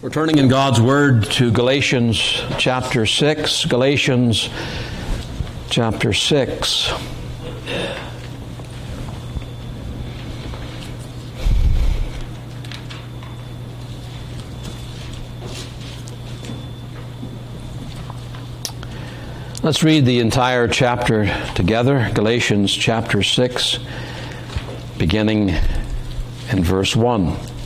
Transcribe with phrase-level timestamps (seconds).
[0.00, 2.18] We're turning in God's Word to Galatians
[2.56, 3.64] chapter 6.
[3.64, 4.48] Galatians
[5.70, 6.92] chapter 6.
[19.64, 21.26] Let's read the entire chapter
[21.56, 22.08] together.
[22.14, 23.80] Galatians chapter 6,
[24.96, 25.48] beginning
[26.52, 27.57] in verse 1.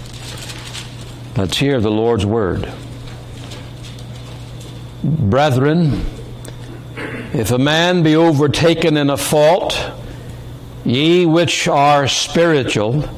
[1.35, 2.71] Let's hear the Lord's word.
[5.03, 6.05] Brethren,
[7.33, 9.75] if a man be overtaken in a fault,
[10.85, 13.09] ye which are spiritual,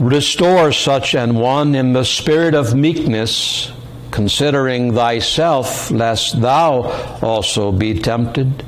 [0.00, 3.70] restore such an one in the spirit of meekness,
[4.10, 6.82] considering thyself, lest thou
[7.22, 8.64] also be tempted.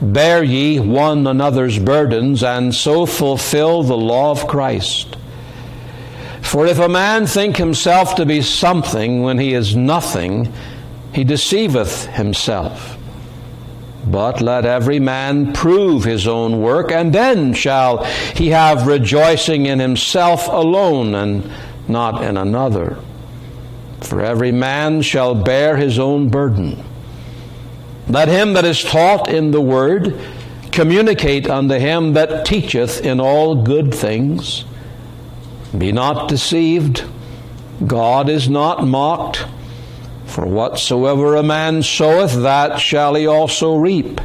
[0.00, 5.16] Bear ye one another's burdens, and so fulfill the law of Christ.
[6.44, 10.52] For if a man think himself to be something when he is nothing,
[11.12, 12.96] he deceiveth himself.
[14.06, 18.04] But let every man prove his own work, and then shall
[18.36, 21.50] he have rejoicing in himself alone and
[21.88, 22.98] not in another.
[24.02, 26.84] For every man shall bear his own burden.
[28.08, 30.20] Let him that is taught in the word
[30.70, 34.64] communicate unto him that teacheth in all good things.
[35.76, 37.04] Be not deceived.
[37.86, 39.44] God is not mocked.
[40.26, 44.20] For whatsoever a man soweth, that shall he also reap.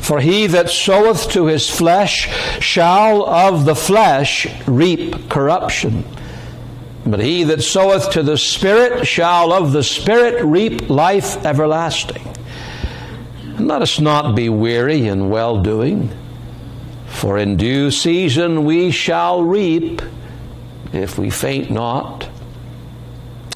[0.00, 2.28] For he that soweth to his flesh
[2.60, 6.04] shall of the flesh reap corruption.
[7.06, 12.26] But he that soweth to the Spirit shall of the Spirit reap life everlasting.
[13.56, 16.10] And let us not be weary in well doing,
[17.06, 20.02] for in due season we shall reap
[20.92, 22.28] if we faint not.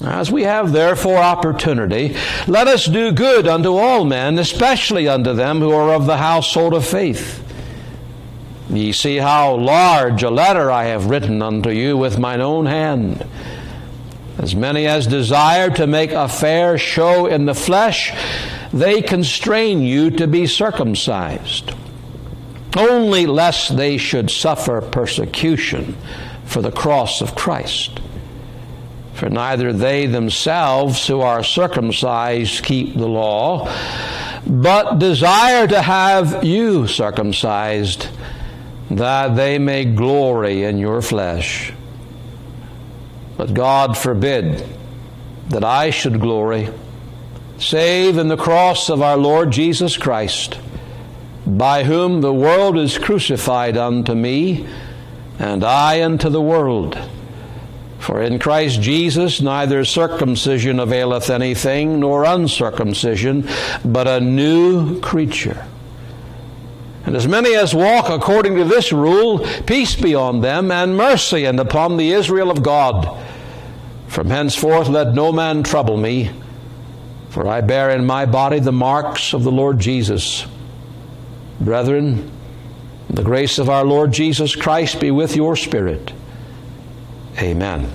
[0.01, 2.15] As we have therefore opportunity,
[2.47, 6.73] let us do good unto all men, especially unto them who are of the household
[6.73, 7.39] of faith.
[8.69, 13.25] Ye see how large a letter I have written unto you with mine own hand.
[14.37, 18.11] As many as desire to make a fair show in the flesh,
[18.73, 21.71] they constrain you to be circumcised,
[22.75, 25.95] only lest they should suffer persecution
[26.45, 27.99] for the cross of Christ.
[29.13, 33.71] For neither they themselves who are circumcised keep the law,
[34.45, 38.07] but desire to have you circumcised,
[38.89, 41.71] that they may glory in your flesh.
[43.37, 44.65] But God forbid
[45.49, 46.69] that I should glory,
[47.57, 50.59] save in the cross of our Lord Jesus Christ,
[51.45, 54.67] by whom the world is crucified unto me
[55.39, 56.97] and I unto the world.
[57.99, 63.47] For in Christ Jesus neither circumcision availeth anything, nor uncircumcision,
[63.85, 65.65] but a new creature.
[67.05, 71.45] And as many as walk according to this rule, peace be on them, and mercy,
[71.45, 73.21] and upon the Israel of God.
[74.07, 76.29] From henceforth let no man trouble me,
[77.29, 80.45] for I bear in my body the marks of the Lord Jesus.
[81.59, 82.29] Brethren,
[83.13, 86.11] the grace of our Lord Jesus Christ be with your spirit.
[87.37, 87.89] Amen.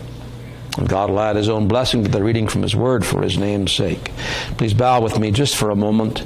[0.79, 3.37] And God will add his own blessing to the reading from his word for his
[3.37, 4.13] name's sake.
[4.59, 6.25] Please bow with me just for a moment.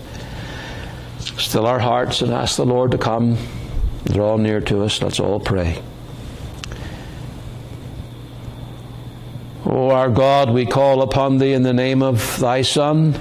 [1.38, 3.38] Still our hearts and ask the Lord to come,
[4.04, 5.00] draw near to us.
[5.00, 5.82] Let's all pray.
[9.64, 13.18] O our God, we call upon thee in the name of thy Son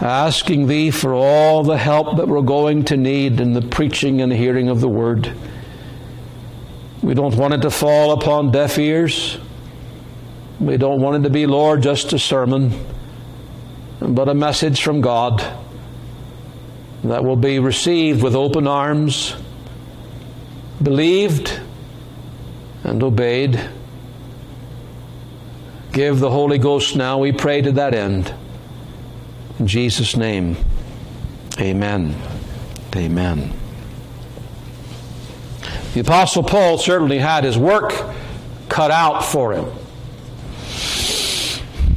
[0.00, 4.32] asking Thee for all the help that we're going to need in the preaching and
[4.32, 5.32] hearing of the Word.
[7.02, 9.38] We don't want it to fall upon deaf ears.
[10.58, 12.72] We don't want it to be, Lord, just a sermon,
[14.00, 15.42] but a message from God
[17.04, 19.34] that will be received with open arms,
[20.82, 21.60] believed,
[22.84, 23.60] and obeyed.
[25.92, 28.32] Give the Holy Ghost now, we pray to that end.
[29.60, 30.56] In Jesus' name,
[31.58, 32.16] amen.
[32.96, 33.52] Amen.
[35.92, 37.92] The Apostle Paul certainly had his work
[38.70, 39.66] cut out for him.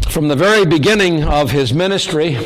[0.10, 2.38] From the very beginning of his ministry,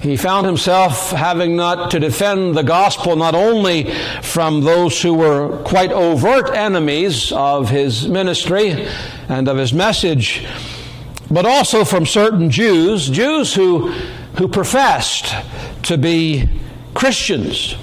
[0.00, 3.92] he found himself having not to defend the gospel not only
[4.22, 8.88] from those who were quite overt enemies of his ministry
[9.28, 10.46] and of his message,
[11.32, 13.88] but also from certain Jews, Jews who,
[14.36, 15.34] who professed
[15.84, 16.46] to be
[16.92, 17.74] Christians,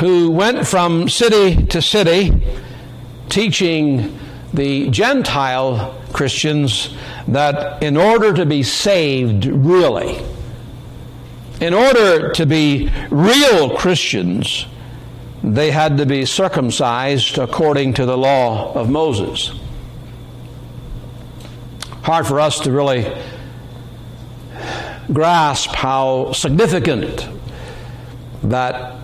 [0.00, 2.44] who went from city to city
[3.28, 4.18] teaching
[4.52, 6.92] the Gentile Christians
[7.28, 10.20] that in order to be saved, really,
[11.60, 14.66] in order to be real Christians,
[15.44, 19.52] they had to be circumcised according to the law of Moses.
[22.04, 23.10] Hard for us to really
[25.10, 27.26] grasp how significant
[28.42, 28.98] that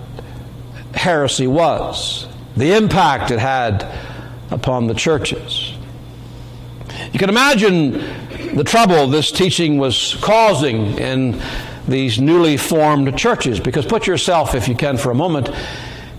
[0.93, 3.91] heresy was, the impact it had
[4.51, 5.73] upon the churches.
[7.11, 7.93] You can imagine
[8.55, 11.41] the trouble this teaching was causing in
[11.89, 15.49] these newly formed churches, because put yourself, if you can, for a moment,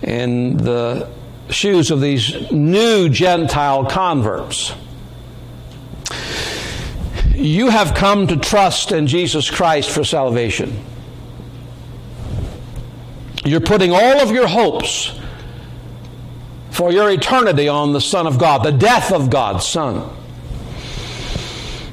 [0.02, 1.08] in the
[1.52, 4.74] shoes of these new Gentile converts.
[7.42, 10.80] You have come to trust in Jesus Christ for salvation.
[13.44, 15.20] You're putting all of your hopes
[16.70, 20.08] for your eternity on the Son of God, the death of God's Son.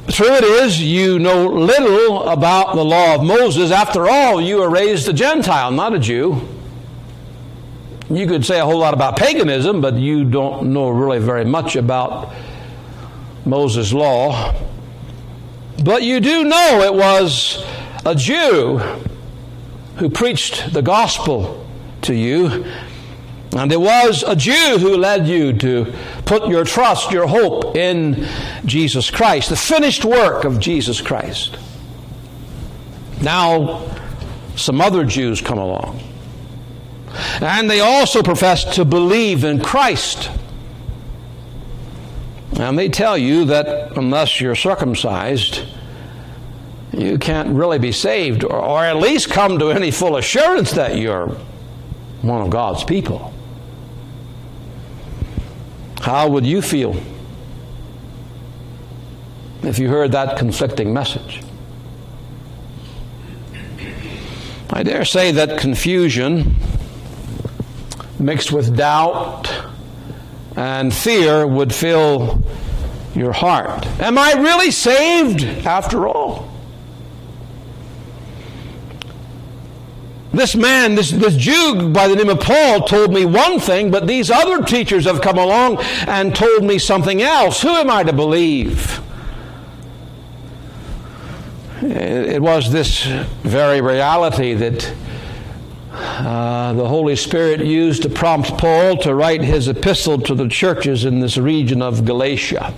[0.09, 3.71] True it is, you know little about the law of Moses.
[3.71, 6.47] After all, you were raised a Gentile, not a Jew.
[8.11, 11.75] You could say a whole lot about paganism, but you don't know really very much
[11.75, 12.35] about
[13.47, 14.55] Moses' law.
[15.83, 17.65] But you do know it was
[18.05, 18.79] a Jew
[19.97, 21.67] who preached the gospel
[22.03, 22.65] to you.
[23.57, 25.93] And it was a Jew who led you to
[26.27, 28.29] put your trust, your hope in
[28.67, 31.57] Jesus Christ, the finished work of Jesus Christ.
[33.23, 33.89] Now,
[34.55, 36.01] some other Jews come along.
[37.41, 40.31] And they also profess to believe in Christ.
[42.59, 45.63] And they tell you that unless you're circumcised,
[46.93, 50.97] you can't really be saved, or, or at least come to any full assurance that
[50.97, 51.29] you're
[52.23, 53.33] one of God's people.
[56.01, 57.01] How would you feel
[59.63, 61.43] if you heard that conflicting message?
[64.71, 66.57] I dare say that confusion
[68.19, 69.68] mixed with doubt
[70.59, 72.43] and fear would fill
[73.15, 73.87] your heart.
[74.01, 76.53] Am I really saved after all?
[80.33, 84.09] This man, this, this Jew by the name of Paul, told me one thing, but
[84.09, 85.79] these other teachers have come along
[86.09, 87.63] and told me something else.
[87.63, 89.01] Who am I to believe?
[91.83, 93.05] It was this
[93.45, 94.93] very reality that
[95.99, 101.05] uh, the Holy Spirit used to prompt Paul to write his epistle to the churches
[101.05, 102.73] in this region of Galatia.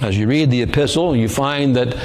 [0.00, 1.96] As you read the epistle, you find that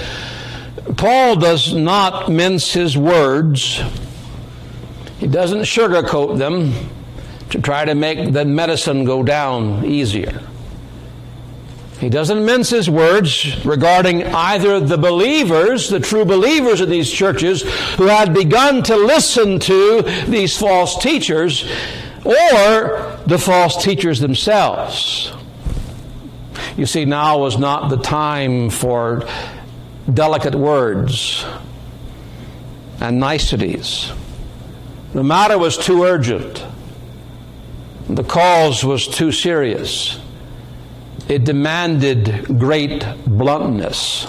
[0.98, 3.82] Paul does not mince his words.
[5.20, 6.74] He doesn't sugarcoat them
[7.50, 10.42] to try to make the medicine go down easier.
[12.00, 17.64] He doesn't mince his words regarding either the believers, the true believers of these churches,
[17.96, 21.68] who had begun to listen to these false teachers,
[22.24, 25.34] or the false teachers themselves.
[26.76, 29.28] You see, now was not the time for
[30.14, 31.44] delicate words
[33.00, 34.12] and niceties.
[35.14, 36.64] The matter was too urgent.
[38.08, 40.20] The cause was too serious.
[41.30, 44.28] It demanded great bluntness.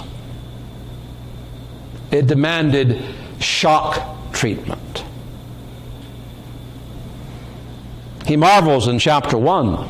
[2.10, 3.02] It demanded
[3.40, 5.04] shock treatment.
[8.26, 9.88] He marvels in chapter 1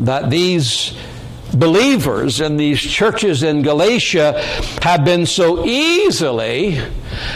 [0.00, 0.94] that these
[1.54, 4.40] believers in these churches in Galatia
[4.82, 6.78] have been so easily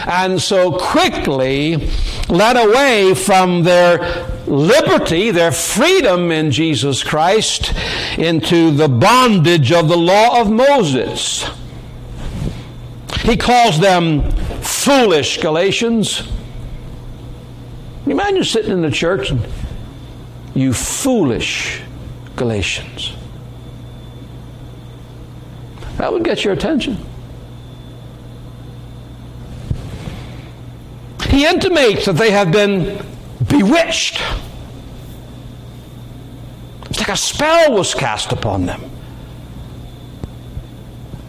[0.05, 1.89] and so quickly
[2.29, 7.73] led away from their liberty, their freedom in Jesus Christ,
[8.17, 11.49] into the bondage of the law of Moses.
[13.21, 14.29] He calls them
[14.61, 16.27] foolish Galatians.
[18.05, 19.41] You imagine sitting in the church and
[20.53, 21.81] you foolish
[22.35, 23.13] Galatians.
[25.97, 26.97] That would get your attention.
[31.29, 33.05] He intimates that they have been
[33.51, 34.21] bewitched.
[36.89, 38.81] It's like a spell was cast upon them.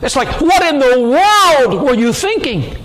[0.01, 2.77] It's like, what in the world were you thinking?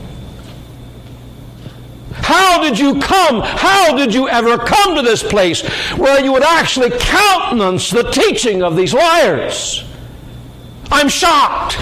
[2.14, 3.42] How did you come?
[3.42, 5.66] How did you ever come to this place
[5.96, 9.84] where you would actually countenance the teaching of these liars?
[10.92, 11.80] I'm shocked.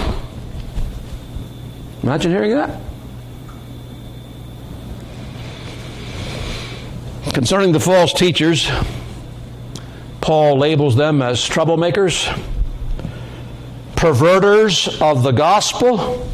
[2.02, 2.85] Imagine hearing that.
[7.32, 8.70] Concerning the false teachers,
[10.20, 12.26] Paul labels them as troublemakers,
[13.94, 16.28] perverters of the gospel,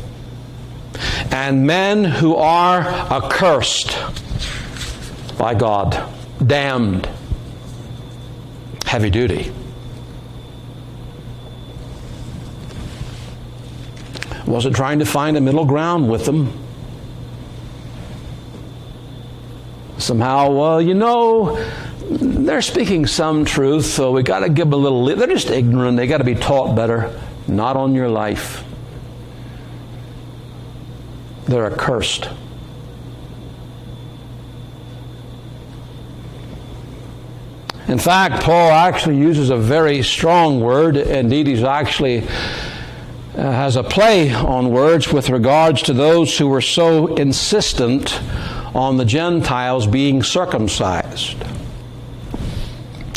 [1.30, 3.98] and men who are accursed
[5.38, 6.08] by God,
[6.44, 7.08] damned,
[8.86, 9.52] heavy duty.
[14.46, 16.61] Wasn't trying to find a middle ground with them.
[20.02, 21.56] Somehow, well, you know,
[22.10, 25.04] they're speaking some truth, so we got to give them a little.
[25.04, 25.96] They're just ignorant.
[25.96, 27.16] They got to be taught better.
[27.46, 28.64] Not on your life.
[31.44, 32.28] They're accursed.
[37.86, 40.96] In fact, Paul actually uses a very strong word.
[40.96, 42.26] Indeed, he's actually uh,
[43.36, 48.20] has a play on words with regards to those who were so insistent
[48.74, 51.36] on the Gentiles being circumcised.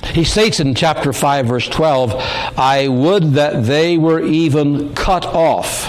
[0.07, 2.13] He states in chapter 5, verse 12,
[2.57, 5.88] I would that they were even cut off,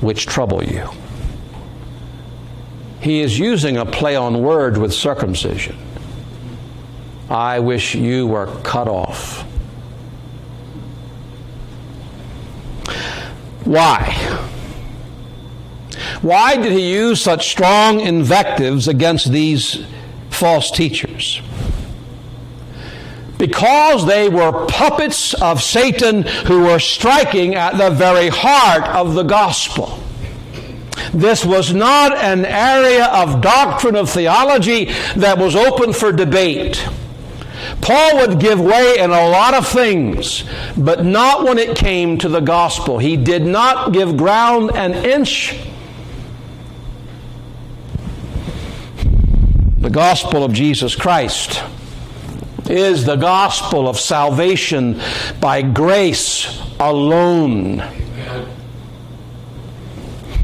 [0.00, 0.88] which trouble you.
[3.00, 5.76] He is using a play on word with circumcision.
[7.30, 9.42] I wish you were cut off.
[13.64, 14.43] Why?
[16.24, 19.84] Why did he use such strong invectives against these
[20.30, 21.42] false teachers?
[23.36, 29.22] Because they were puppets of Satan who were striking at the very heart of the
[29.22, 29.98] gospel.
[31.12, 36.88] This was not an area of doctrine of theology that was open for debate.
[37.82, 42.30] Paul would give way in a lot of things, but not when it came to
[42.30, 42.96] the gospel.
[42.96, 45.54] He did not give ground an inch.
[49.84, 51.62] The gospel of Jesus Christ
[52.70, 54.98] is the gospel of salvation
[55.42, 57.80] by grace alone.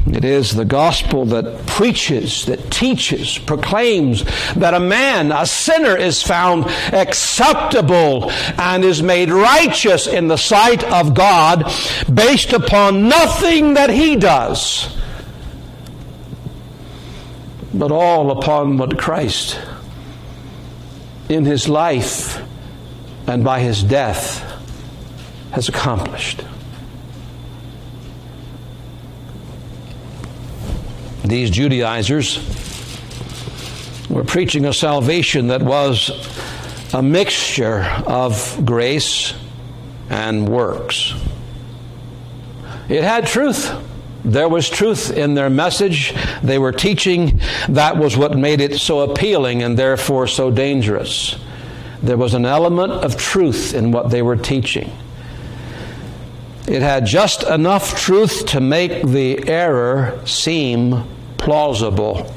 [0.05, 6.21] It is the gospel that preaches, that teaches, proclaims that a man, a sinner, is
[6.21, 8.29] found acceptable
[8.59, 11.63] and is made righteous in the sight of God
[12.13, 14.95] based upon nothing that he does,
[17.73, 19.59] but all upon what Christ
[21.29, 22.41] in his life
[23.27, 24.39] and by his death
[25.51, 26.43] has accomplished.
[31.23, 32.39] These Judaizers
[34.09, 36.09] were preaching a salvation that was
[36.93, 39.33] a mixture of grace
[40.09, 41.13] and works.
[42.89, 43.73] It had truth.
[44.23, 46.13] There was truth in their message.
[46.43, 47.41] They were teaching.
[47.69, 51.39] That was what made it so appealing and therefore so dangerous.
[52.03, 54.91] There was an element of truth in what they were teaching.
[56.67, 61.03] It had just enough truth to make the error seem
[61.37, 62.31] plausible.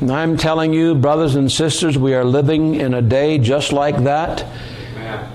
[0.00, 4.02] And I'm telling you, brothers and sisters, we are living in a day just like
[4.02, 4.44] that.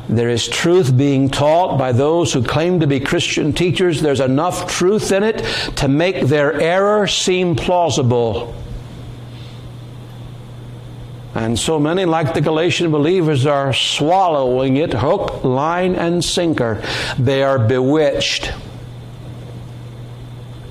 [0.09, 4.01] There is truth being taught by those who claim to be Christian teachers.
[4.01, 5.37] There's enough truth in it
[5.77, 8.55] to make their error seem plausible.
[11.35, 16.81] And so many, like the Galatian believers, are swallowing it hook, line, and sinker.
[17.19, 18.51] They are bewitched.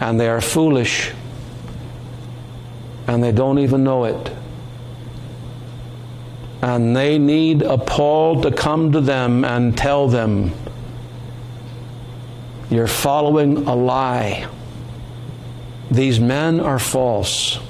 [0.01, 1.13] And they are foolish.
[3.07, 4.36] And they don't even know it.
[6.67, 10.51] And they need a Paul to come to them and tell them,
[12.71, 14.49] You're following a lie.
[15.93, 17.61] These men are false.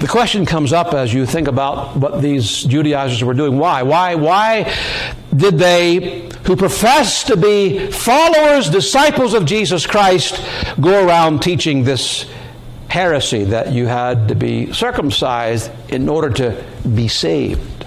[0.00, 3.56] The question comes up as you think about what these Judaizers were doing.
[3.56, 3.84] Why?
[3.84, 4.16] Why?
[4.16, 4.70] Why
[5.34, 10.44] did they, who profess to be followers, disciples of Jesus Christ,
[10.78, 12.26] go around teaching this
[12.94, 17.84] heresy that you had to be circumcised in order to be saved,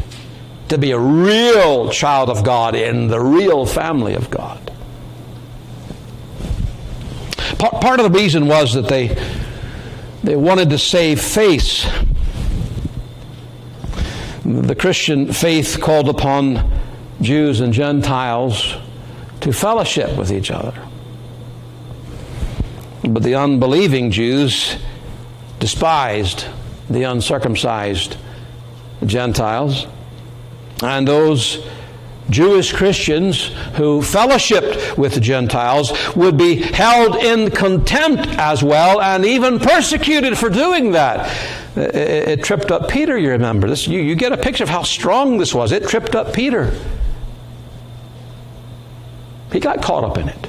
[0.68, 4.60] to be a real child of God in the real family of God?
[7.58, 9.08] Part of the reason was that they
[10.24, 11.88] they wanted to save face.
[14.44, 16.70] The Christian faith called upon
[17.22, 18.76] Jews and Gentiles
[19.40, 20.74] to fellowship with each other.
[23.04, 24.76] But the unbelieving Jews
[25.60, 26.46] despised
[26.90, 28.18] the uncircumcised
[29.06, 29.88] Gentiles,
[30.82, 31.68] and those
[32.30, 39.26] Jewish Christians who fellowshipped with the Gentiles would be held in contempt as well and
[39.26, 41.32] even persecuted for doing that.
[41.78, 43.70] It, it tripped up Peter, you remember.
[43.70, 45.72] This, you, you get a picture of how strong this was.
[45.72, 46.78] It tripped up Peter.
[49.52, 50.48] He got caught up in it.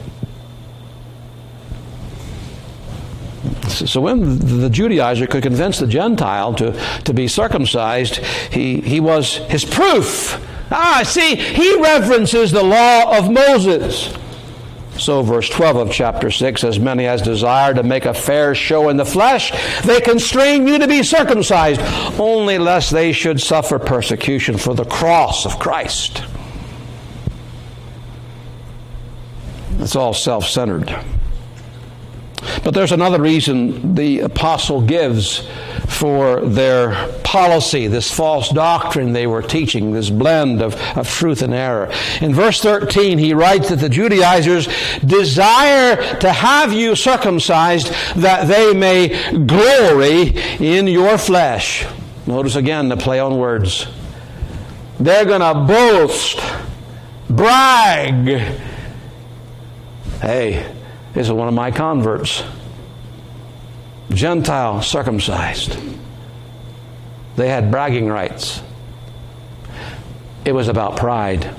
[3.68, 6.72] So when the Judaizer could convince the Gentile to,
[7.04, 13.30] to be circumcised, he, he was his proof Ah, see, he references the law of
[13.30, 14.14] Moses.
[14.98, 18.88] So, verse 12 of chapter 6 As many as desire to make a fair show
[18.88, 21.80] in the flesh, they constrain you to be circumcised,
[22.20, 26.24] only lest they should suffer persecution for the cross of Christ.
[29.78, 30.98] It's all self centered.
[32.64, 35.46] But there's another reason the apostle gives
[35.88, 41.54] for their policy, this false doctrine they were teaching, this blend of, of truth and
[41.54, 41.90] error.
[42.20, 44.68] In verse 13, he writes that the Judaizers
[45.04, 51.86] desire to have you circumcised that they may glory in your flesh.
[52.26, 53.86] Notice again the play on words.
[55.00, 56.40] They're going to boast,
[57.30, 58.58] brag.
[60.20, 60.77] Hey,
[61.18, 62.44] is one of my converts.
[64.10, 65.76] Gentile circumcised.
[67.34, 68.62] They had bragging rights.
[70.44, 71.54] It was about pride.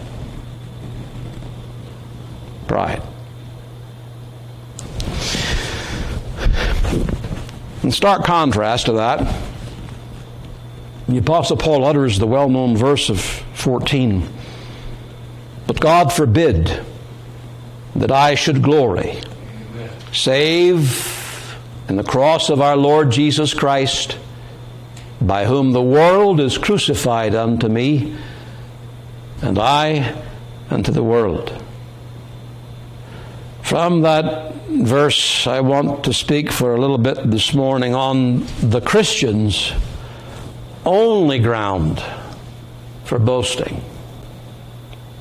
[2.68, 3.04] Pride.
[7.84, 9.36] In stark contrast to that,
[11.10, 14.26] the Apostle Paul utters the well known verse of 14
[15.68, 16.82] But God forbid
[17.96, 19.20] that I should glory
[20.12, 24.18] save in the cross of our Lord Jesus Christ,
[25.22, 28.16] by whom the world is crucified unto me,
[29.42, 30.16] and I
[30.70, 31.64] unto the world.
[33.64, 38.82] From that verse, I want to speak for a little bit this morning on the
[38.82, 39.72] Christian's
[40.86, 42.04] only ground
[43.04, 43.84] for boasting.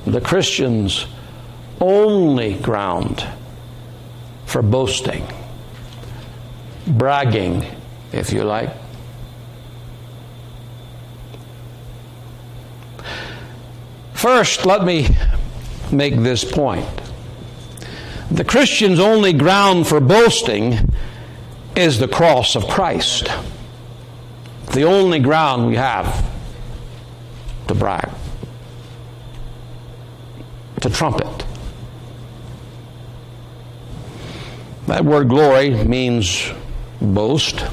[0.05, 1.05] The Christian's
[1.79, 3.25] only ground
[4.49, 5.23] for boasting,
[6.87, 7.63] bragging,
[8.11, 8.71] if you like.
[14.13, 15.15] First, let me
[15.91, 16.87] make this point.
[18.31, 20.93] The Christian's only ground for boasting
[21.75, 23.29] is the cross of Christ.
[24.73, 26.27] The only ground we have
[27.67, 28.09] to brag,
[30.81, 31.48] to trumpet.
[34.89, 36.51] That word glory means
[36.99, 37.63] boast.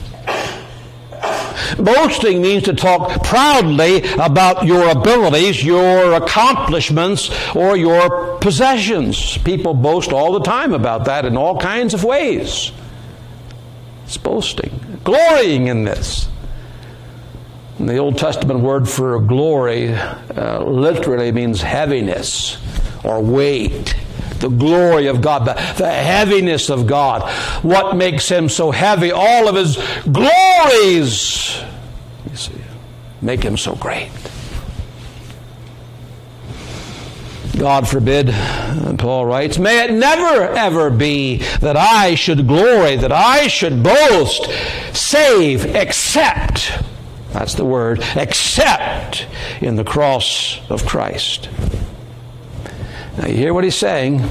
[1.79, 9.39] Boasting means to talk proudly about your abilities, your accomplishments, or your possessions.
[9.39, 12.71] People boast all the time about that in all kinds of ways.
[14.05, 16.29] It's boasting, glorying in this.
[17.79, 22.59] And the Old Testament word for glory uh, literally means heaviness
[23.03, 23.95] or weight
[24.41, 27.29] the glory of God, the, the heaviness of God.
[27.63, 29.11] What makes him so heavy?
[29.13, 29.77] All of his
[30.11, 31.59] glories.
[32.31, 32.53] You see,
[33.23, 34.11] make him so great.
[37.59, 38.29] God forbid,
[38.99, 44.51] Paul writes, may it never ever be that I should glory, that I should boast,
[44.93, 46.71] save, except,
[47.33, 49.27] that's the word, except
[49.63, 51.49] in the cross of Christ.
[53.19, 54.29] Now, you hear what he's saying?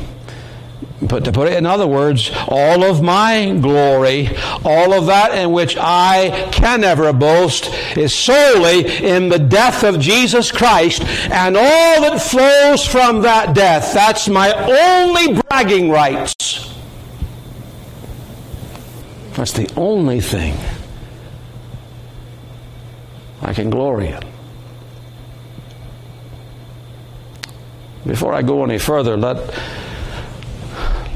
[1.01, 4.29] But to put it in other words, all of my glory,
[4.63, 9.99] all of that in which I can never boast, is solely in the death of
[9.99, 13.93] Jesus Christ and all that flows from that death.
[13.93, 16.73] That's my only bragging rights.
[19.33, 20.55] That's the only thing
[23.41, 24.34] I can glory in.
[28.05, 29.37] Before I go any further, let,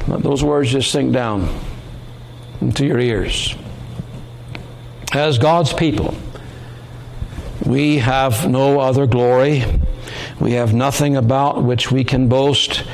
[0.08, 1.48] let those words just sink down
[2.60, 3.54] into your ears.
[5.12, 6.14] As God's people,
[7.64, 9.64] we have no other glory.
[10.40, 12.84] We have nothing about which we can boast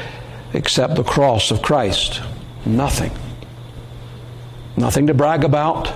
[0.52, 2.20] except the cross of Christ.
[2.64, 3.12] Nothing.
[4.76, 5.92] Nothing to brag about.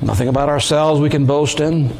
[0.00, 1.96] Nothing about ourselves we can boast in.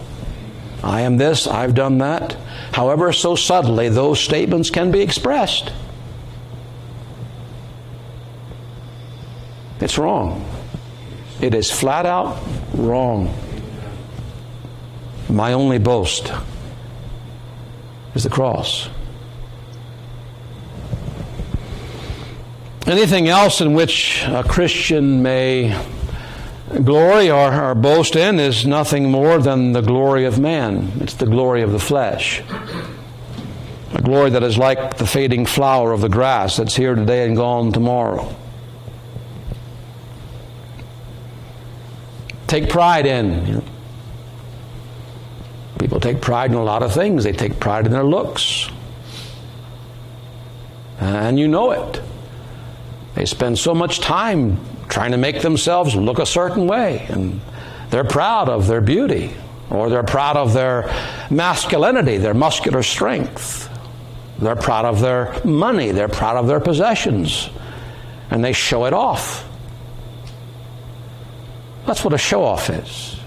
[0.82, 2.36] I am this, I've done that
[2.72, 5.72] however so subtly those statements can be expressed.
[9.80, 10.44] It's wrong.
[11.40, 12.42] It is flat out
[12.74, 13.32] wrong.
[15.28, 16.32] My only boast
[18.14, 18.88] is the cross.
[22.86, 25.78] Anything else in which a Christian may
[26.84, 30.92] glory or, or, boast in is nothing more than the glory of man.
[31.00, 32.42] It's the glory of the flesh.
[33.94, 37.36] A glory that is like the fading flower of the grass that's here today and
[37.36, 38.34] gone tomorrow.
[42.46, 43.62] Take pride in.
[45.78, 47.24] People take pride in a lot of things.
[47.24, 48.68] They take pride in their looks.
[51.00, 52.02] And you know it.
[53.14, 57.40] They spend so much time trying to make themselves look a certain way, and
[57.90, 59.34] they're proud of their beauty,
[59.70, 60.92] or they're proud of their
[61.30, 63.68] masculinity, their muscular strength.
[64.38, 67.50] They're proud of their money, they're proud of their possessions,
[68.30, 69.44] and they show it off.
[71.86, 73.18] That's what a show off is.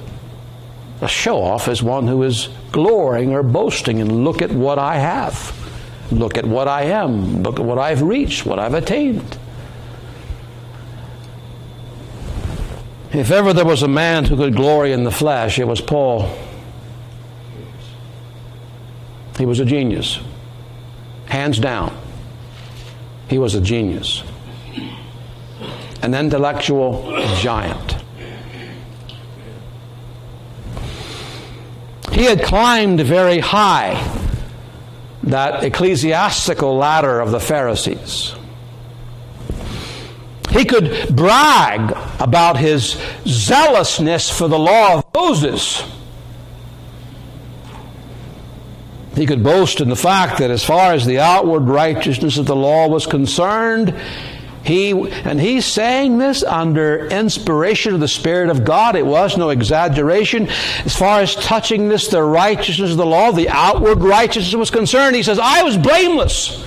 [1.02, 4.98] A show off is one who is glorying or boasting and look at what I
[4.98, 5.58] have.
[6.12, 7.42] Look at what I am.
[7.42, 9.38] Look at what I've reached, what I've attained.
[13.14, 16.34] If ever there was a man who could glory in the flesh, it was Paul.
[19.38, 20.20] He was a genius.
[21.26, 21.98] Hands down.
[23.28, 24.24] He was a genius.
[26.02, 27.04] An intellectual
[27.40, 27.98] giant.
[32.14, 34.08] He had climbed very high
[35.24, 38.36] that ecclesiastical ladder of the Pharisees.
[40.52, 45.84] He could brag about his zealousness for the law of Moses.
[49.16, 52.56] He could boast in the fact that as far as the outward righteousness of the
[52.56, 53.94] law was concerned,
[54.64, 58.96] he, and he's saying this under inspiration of the Spirit of God.
[58.96, 60.48] It was no exaggeration.
[60.86, 65.16] As far as touching this, the righteousness of the law, the outward righteousness was concerned,
[65.16, 66.64] he says, I was blameless.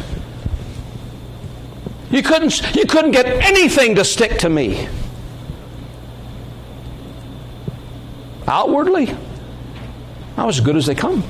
[2.14, 4.88] You couldn't, you couldn't get anything to stick to me.
[8.46, 9.16] Outwardly,
[10.37, 11.24] I was as good as they come.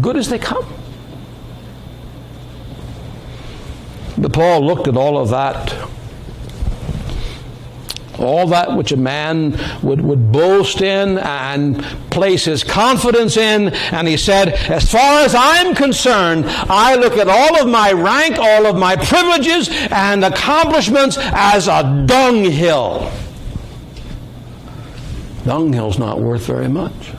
[0.00, 0.66] Good as they come.
[4.16, 5.86] But Paul looked at all of that
[8.18, 13.68] all that which a man would, would boast in and place his confidence in.
[13.92, 18.38] And he said, As far as I'm concerned, I look at all of my rank,
[18.38, 23.10] all of my privileges and accomplishments as a dunghill.
[25.44, 27.12] Dunghill's not worth very much.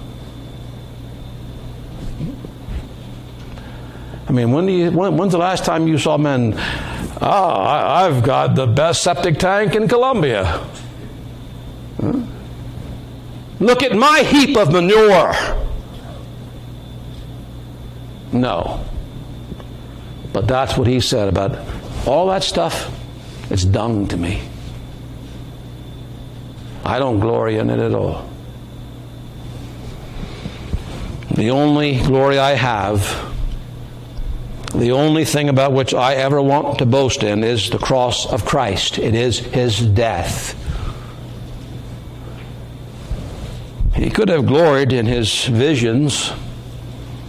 [4.28, 6.56] I mean, when, do you, when when's the last time you saw men?
[7.22, 10.68] Ah, I've got the best septic tank in Colombia.
[13.60, 15.34] Look at my heap of manure.
[18.32, 18.84] No.
[20.34, 21.58] But that's what he said about
[22.06, 22.92] all that stuff.
[23.50, 24.42] It's dung to me.
[26.84, 28.30] I don't glory in it at all.
[31.32, 33.34] The only glory I have,
[34.74, 38.46] the only thing about which I ever want to boast in is the cross of
[38.46, 39.00] Christ.
[39.00, 40.62] It is his death.
[43.96, 46.34] He could have gloried in his visions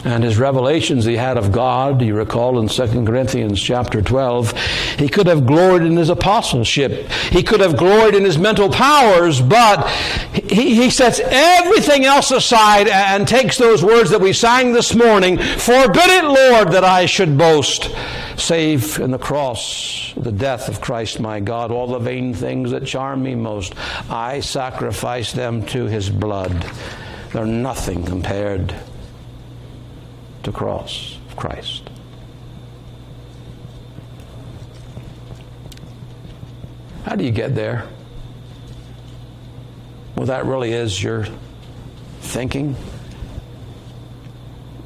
[0.07, 4.57] and his revelations he had of God, you recall in 2 Corinthians chapter 12,
[5.01, 7.11] he could have gloried in his apostleship.
[7.11, 9.89] He could have gloried in his mental powers, but
[10.33, 15.39] he, he sets everything else aside and takes those words that we sang this morning
[15.39, 17.91] Forbid it, Lord, that I should boast
[18.37, 22.87] save in the cross, the death of Christ my God, all the vain things that
[22.87, 23.75] charm me most.
[24.09, 26.53] I sacrifice them to his blood.
[27.33, 28.73] They're nothing compared
[30.47, 31.91] to cross of Christ.
[37.05, 37.89] How do you get there?
[40.15, 41.27] Well, that really is your
[42.21, 42.77] thinking.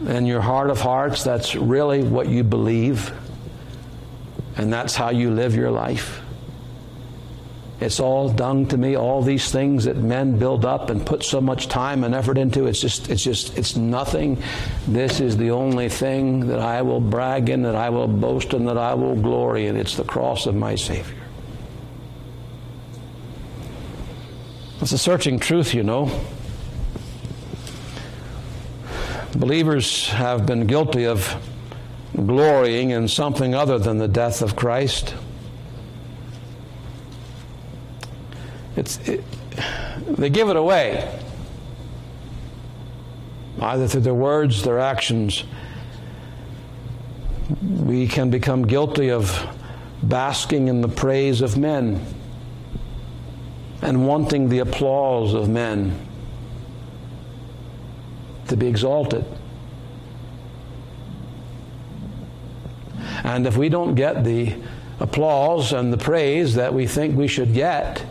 [0.07, 3.12] In your heart of hearts, that's really what you believe
[4.57, 6.23] and that's how you live your life.
[7.81, 11.40] It's all dung to me, all these things that men build up and put so
[11.40, 12.66] much time and effort into.
[12.66, 14.43] It's just, it's just, it's nothing.
[14.87, 18.66] This is the only thing that I will brag in, that I will boast in,
[18.66, 19.77] that I will glory in.
[19.77, 21.16] It's the cross of my Savior.
[24.83, 26.11] It's a searching truth, you know.
[29.35, 31.35] Believers have been guilty of
[32.14, 35.14] glorying in something other than the death of Christ.
[38.76, 39.24] It's, it,
[40.06, 41.12] they give it away,
[43.61, 45.44] either through their words, their actions.
[47.61, 49.56] We can become guilty of
[50.02, 52.04] basking in the praise of men
[53.83, 56.06] and wanting the applause of men
[58.48, 59.24] to be exalted.
[63.24, 64.54] And if we don't get the
[64.98, 68.04] applause and the praise that we think we should get,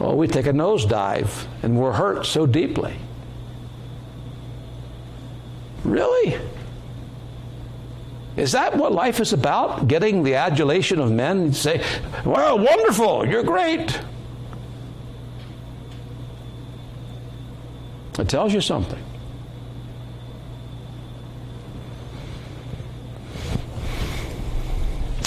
[0.00, 2.96] well, we take a nosedive and we're hurt so deeply.
[5.84, 6.40] Really?
[8.36, 9.88] Is that what life is about?
[9.88, 11.84] Getting the adulation of men and say,
[12.24, 14.00] Well, wonderful, you're great.
[18.18, 19.02] It tells you something.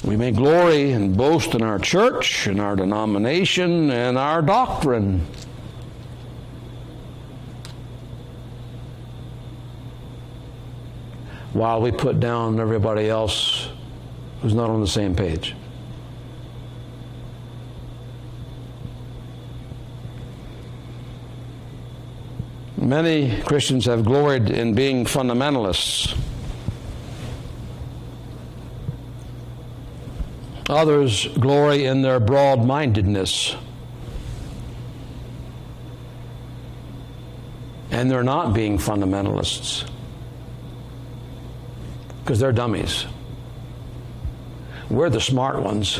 [0.04, 5.26] We may glory and boast in our church, in our denomination, and our doctrine.
[11.54, 13.70] While we put down everybody else
[14.42, 15.56] who's not on the same page.
[22.76, 26.18] Many Christians have gloried in being fundamentalists.
[30.74, 33.56] Others glory in their broad mindedness.
[37.92, 39.88] And they're not being fundamentalists
[42.24, 43.06] because they're dummies.
[44.90, 46.00] We're the smart ones.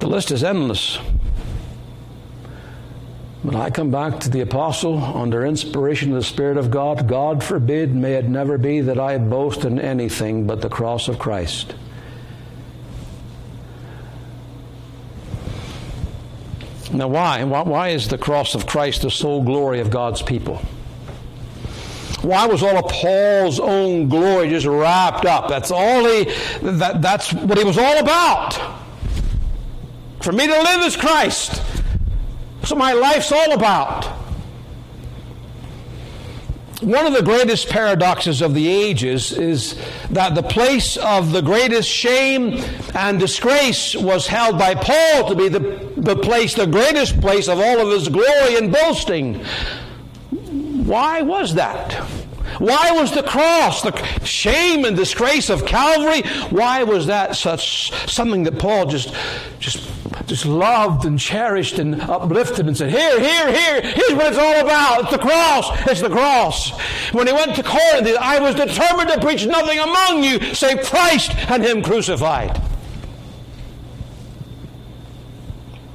[0.00, 0.98] The list is endless.
[3.46, 7.44] When I come back to the apostle under inspiration of the Spirit of God, God
[7.44, 11.76] forbid, may it never be that I boast in anything but the cross of Christ.
[16.92, 17.44] Now, why?
[17.44, 20.56] Why is the cross of Christ the sole glory of God's people?
[22.22, 25.48] Why was all of Paul's own glory just wrapped up?
[25.48, 26.24] That's all he,
[26.62, 28.58] that, that's what he was all about.
[30.20, 31.62] For me to live is Christ.
[32.66, 34.06] That's what my life's all about.
[36.80, 41.88] One of the greatest paradoxes of the ages is that the place of the greatest
[41.88, 42.60] shame
[42.92, 47.60] and disgrace was held by Paul to be the, the place, the greatest place of
[47.60, 49.44] all of his glory and boasting.
[50.86, 52.04] Why was that?
[52.58, 53.92] Why was the cross, the
[54.24, 59.14] shame and disgrace of Calvary, why was that such something that Paul just
[59.58, 59.90] just
[60.26, 64.60] just loved and cherished and uplifted and said, Here, here, here, here's what it's all
[64.60, 65.02] about.
[65.02, 65.86] It's the cross.
[65.86, 66.70] It's the cross.
[67.12, 71.32] When he went to Corinth, I was determined to preach nothing among you save Christ
[71.50, 72.60] and Him crucified.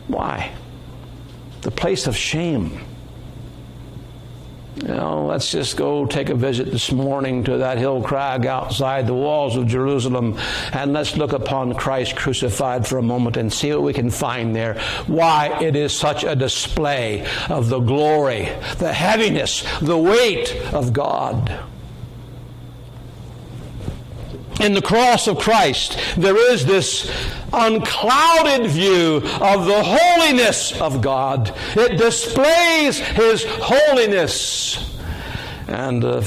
[0.08, 0.52] Why?
[1.62, 2.82] The place of shame
[4.78, 9.06] you know, let's just go take a visit this morning to that hill crag outside
[9.06, 10.38] the walls of Jerusalem
[10.72, 14.56] and let's look upon Christ crucified for a moment and see what we can find
[14.56, 14.80] there.
[15.08, 21.60] Why it is such a display of the glory, the heaviness, the weight of God.
[24.60, 27.10] In the cross of Christ, there is this
[27.54, 31.54] unclouded view of the holiness of God.
[31.76, 34.96] It displays His holiness.
[35.68, 36.22] And, uh,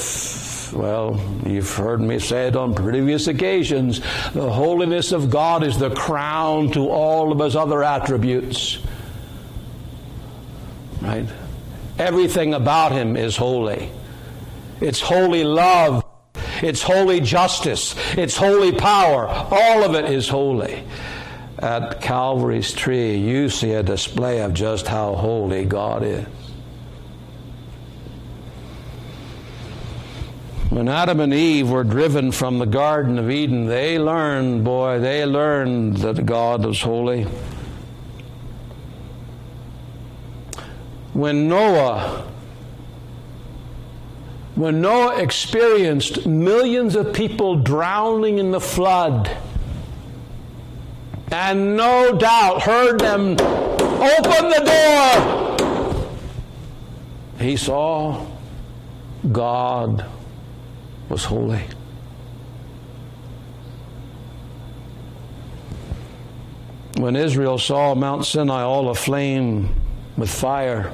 [0.72, 4.00] well, you've heard me say it on previous occasions
[4.32, 8.78] the holiness of God is the crown to all of His other attributes.
[11.00, 11.28] Right?
[11.98, 13.90] Everything about Him is holy.
[14.80, 16.03] It's holy love.
[16.64, 17.94] It's holy justice.
[18.16, 19.28] It's holy power.
[19.28, 20.82] All of it is holy
[21.64, 26.26] at Calvary's tree, you see a display of just how holy God is.
[30.68, 35.24] When Adam and Eve were driven from the Garden of Eden, they learned, boy, they
[35.24, 37.26] learned that God was holy.
[41.14, 42.26] When Noah
[44.54, 49.36] when Noah experienced millions of people drowning in the flood,
[51.32, 55.56] and no doubt heard them open the door.
[57.38, 58.24] He saw
[59.32, 60.06] God
[61.08, 61.64] was holy.
[66.96, 69.74] When Israel saw Mount Sinai all aflame
[70.16, 70.92] with fire,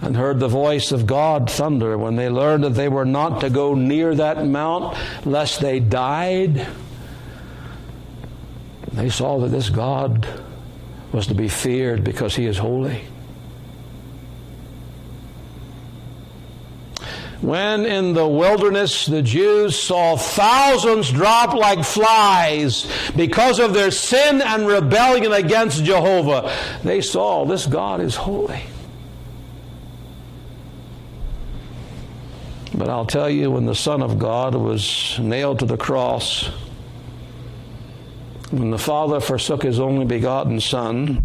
[0.00, 3.50] and heard the voice of God thunder when they learned that they were not to
[3.50, 6.66] go near that mount lest they died.
[8.92, 10.26] They saw that this God
[11.12, 13.02] was to be feared because he is holy.
[17.40, 24.42] When in the wilderness the Jews saw thousands drop like flies because of their sin
[24.42, 28.60] and rebellion against Jehovah, they saw this God is holy.
[32.74, 36.50] But I'll tell you, when the Son of God was nailed to the cross,
[38.50, 41.24] when the Father forsook his only begotten Son,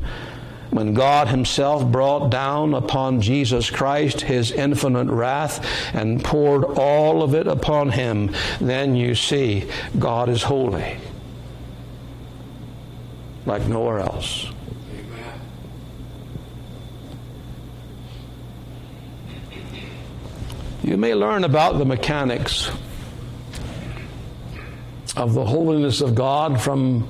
[0.74, 7.36] when God Himself brought down upon Jesus Christ His infinite wrath and poured all of
[7.36, 10.98] it upon Him, then you see God is holy
[13.46, 14.48] like nowhere else.
[20.84, 22.70] You may learn about the mechanics
[25.16, 27.10] of the holiness of God from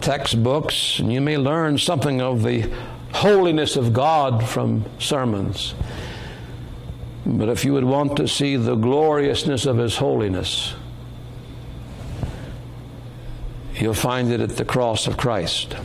[0.00, 2.72] textbooks, and you may learn something of the
[3.12, 5.74] holiness of God from sermons.
[7.26, 10.72] But if you would want to see the gloriousness of His holiness,
[13.74, 15.76] you'll find it at the cross of Christ.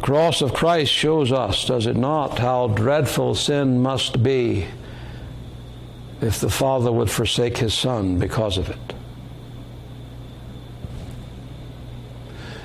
[0.00, 4.66] The cross of Christ shows us, does it not, how dreadful sin must be
[6.22, 8.94] if the Father would forsake His Son because of it.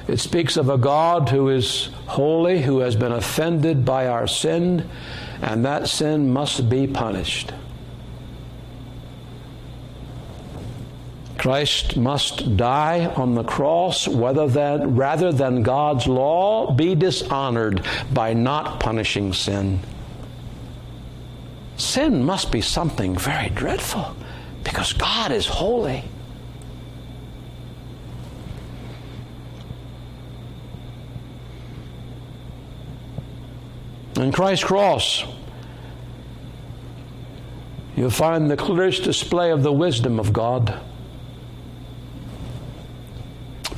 [0.07, 4.89] It speaks of a God who is holy, who has been offended by our sin,
[5.41, 7.51] and that sin must be punished.
[11.45, 14.07] Christ must die on the cross
[14.47, 19.79] that, rather than God's law be dishonored by not punishing sin.
[21.77, 24.15] Sin must be something very dreadful
[24.63, 26.03] because God is holy.
[34.15, 35.23] In Christ's cross,
[37.95, 40.81] you'll find the clearest display of the wisdom of God.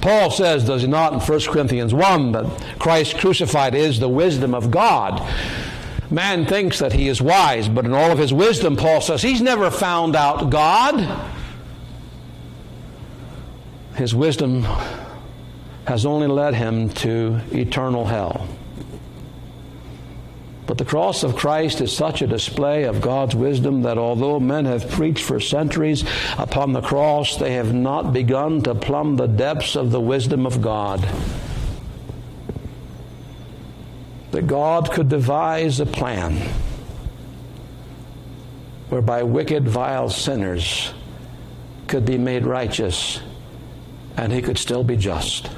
[0.07, 2.45] Paul says, does he not, in 1 Corinthians 1, that
[2.79, 5.21] Christ crucified is the wisdom of God.
[6.09, 9.41] Man thinks that he is wise, but in all of his wisdom, Paul says, he's
[9.41, 11.29] never found out God.
[13.95, 14.65] His wisdom
[15.85, 18.47] has only led him to eternal hell.
[20.67, 24.65] But the cross of Christ is such a display of God's wisdom that although men
[24.65, 26.03] have preached for centuries
[26.37, 30.61] upon the cross, they have not begun to plumb the depths of the wisdom of
[30.61, 31.07] God.
[34.31, 36.35] That God could devise a plan
[38.89, 40.91] whereby wicked, vile sinners
[41.87, 43.21] could be made righteous
[44.17, 45.49] and he could still be just.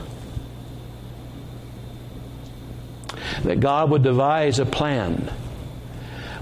[3.44, 5.32] That God would devise a plan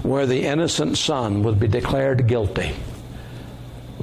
[0.02, 2.74] where the innocent son would be declared guilty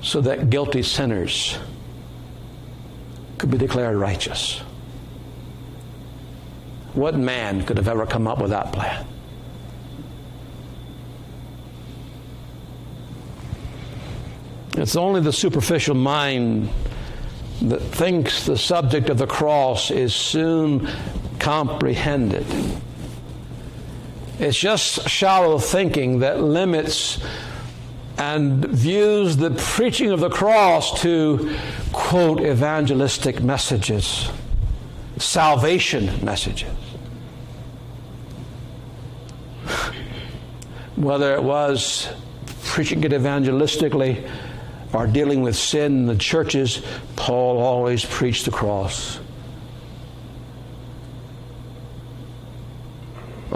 [0.01, 1.57] so that guilty sinners
[3.37, 4.59] could be declared righteous.
[6.93, 9.05] What man could have ever come up with that plan?
[14.77, 16.69] It's only the superficial mind
[17.61, 20.89] that thinks the subject of the cross is soon
[21.45, 22.43] comprehended.
[24.39, 27.23] It's just shallow thinking that limits
[28.17, 31.55] and views the preaching of the cross to,
[31.93, 34.27] quote, evangelistic messages,
[35.19, 36.75] salvation messages.
[40.95, 42.09] Whether it was
[42.63, 44.27] preaching it evangelistically
[44.93, 46.81] or dealing with sin in the churches,
[47.15, 49.19] Paul always preached the cross.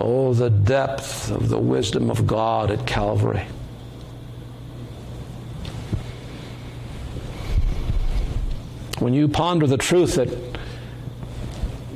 [0.02, 3.46] Oh, the depth of the wisdom of God at Calvary.
[9.00, 10.30] When you ponder the truth that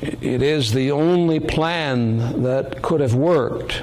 [0.01, 3.81] it is the only plan that could have worked,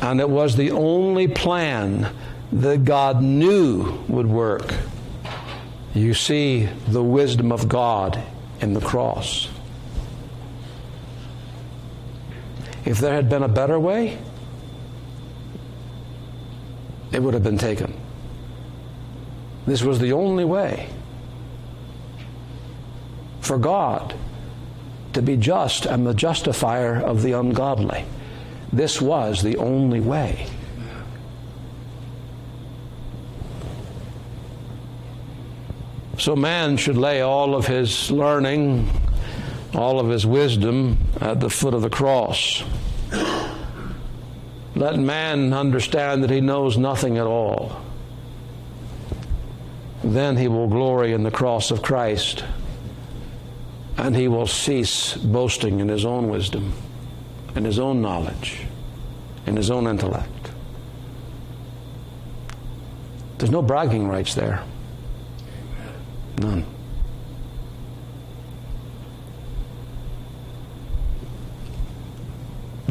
[0.00, 2.14] and it was the only plan
[2.52, 4.72] that God knew would work,
[5.94, 8.22] you see the wisdom of God
[8.60, 9.48] in the cross.
[12.84, 14.18] If there had been a better way,
[17.12, 17.94] it would have been taken.
[19.66, 20.88] This was the only way
[23.40, 24.14] for God
[25.14, 28.04] to be just and the justifier of the ungodly.
[28.72, 30.46] This was the only way.
[36.18, 38.90] So man should lay all of his learning
[39.74, 42.62] all of his wisdom at the foot of the cross.
[44.74, 47.80] let man understand that he knows nothing at all.
[50.02, 52.44] Then he will glory in the cross of Christ
[53.96, 56.72] and he will cease boasting in his own wisdom,
[57.54, 58.60] in his own knowledge,
[59.46, 60.30] in his own intellect.
[63.38, 64.64] There's no bragging rights there.
[66.38, 66.66] None.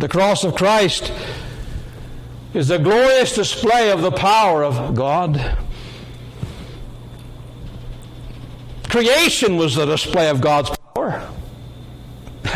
[0.04, 1.14] The cross of Christ
[2.54, 5.58] is the glorious display of the power of God.
[8.90, 11.26] Creation was the display of God's power.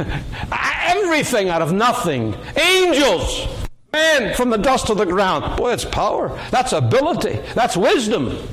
[0.87, 2.35] Everything out of nothing.
[2.57, 3.47] Angels,
[3.93, 5.55] man from the dust of the ground.
[5.55, 6.37] Boy, that's power.
[6.51, 7.39] That's ability.
[7.55, 8.45] That's wisdom.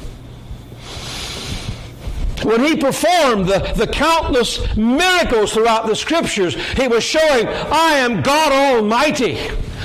[2.45, 8.23] When he performed the, the countless miracles throughout the scriptures, he was showing, I am
[8.23, 9.39] God Almighty.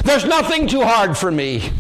[0.04, 1.72] There's nothing too hard for me.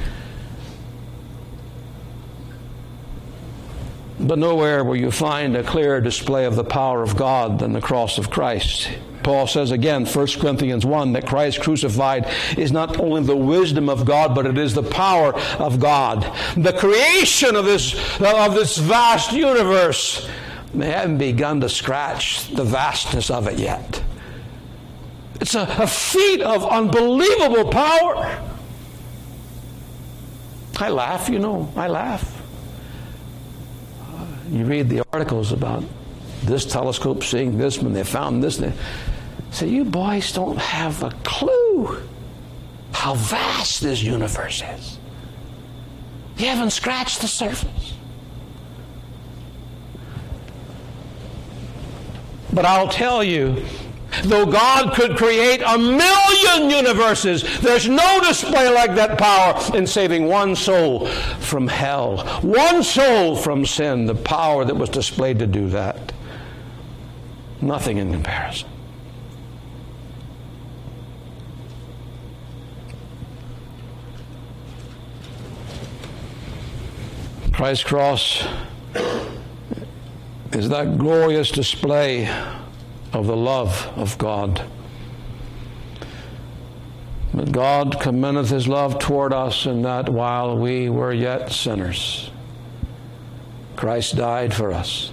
[4.19, 7.81] But nowhere will you find a clearer display of the power of God than the
[7.81, 8.89] cross of Christ.
[9.23, 14.05] Paul says again, 1 Corinthians 1, that Christ crucified is not only the wisdom of
[14.05, 16.21] God, but it is the power of God.
[16.55, 20.27] The creation of this, of this vast universe,
[20.73, 24.03] they haven't begun to scratch the vastness of it yet.
[25.41, 28.45] It's a, a feat of unbelievable power.
[30.77, 32.41] I laugh, you know, I laugh.
[34.01, 35.83] Uh, you read the articles about
[36.43, 38.57] this telescope seeing this when they found this.
[38.57, 38.71] They
[39.51, 42.01] say, you boys don't have a clue
[42.93, 44.97] how vast this universe is.
[46.37, 47.93] You haven't scratched the surface.
[52.51, 53.63] But I'll tell you,
[54.23, 60.25] Though God could create a million universes, there's no display like that power in saving
[60.25, 65.69] one soul from hell, one soul from sin, the power that was displayed to do
[65.69, 66.11] that.
[67.61, 68.67] Nothing in comparison.
[77.53, 78.47] Christ's cross
[80.51, 82.27] is that glorious display
[83.13, 84.63] of the love of God.
[87.33, 92.31] But God commendeth his love toward us in that while we were yet sinners,
[93.75, 95.11] Christ died for us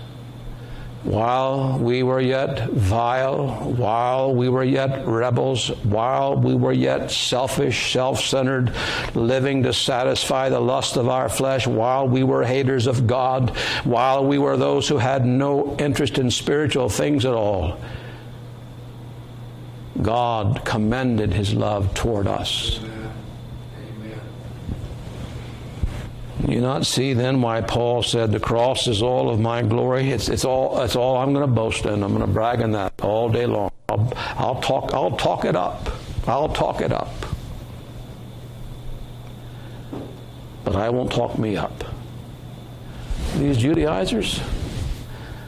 [1.06, 3.46] while we were yet vile,
[3.76, 8.72] while we were yet rebels, while we were yet selfish, self centered,
[9.14, 13.50] living to satisfy the lust of our flesh, while we were haters of God,
[13.84, 17.78] while we were those who had no interest in spiritual things at all,
[20.02, 22.80] God commended his love toward us.
[26.46, 30.12] You not see then why Paul said the cross is all of my glory?
[30.12, 32.04] It's, it's all it's all I'm going to boast in.
[32.04, 33.72] I'm going to brag in that all day long.
[33.88, 35.90] I'll, I'll talk I'll talk it up.
[36.28, 37.12] I'll talk it up.
[40.64, 41.84] But I won't talk me up.
[43.36, 44.40] These Judaizers,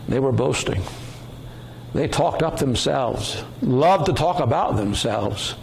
[0.09, 0.83] they were boasting.
[1.95, 5.55] They talked up themselves, loved to talk about themselves.